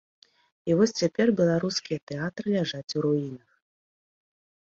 [0.69, 3.49] І вось цяпер беларускія тэатры ляжаць у руінах.